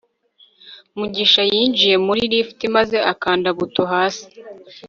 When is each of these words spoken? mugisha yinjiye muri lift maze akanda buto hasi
mugisha 0.97 1.41
yinjiye 1.51 1.95
muri 2.05 2.21
lift 2.31 2.59
maze 2.75 2.97
akanda 3.11 3.49
buto 3.57 3.83
hasi 3.91 4.25